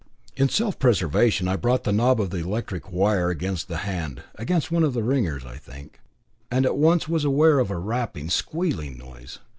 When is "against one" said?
4.33-4.83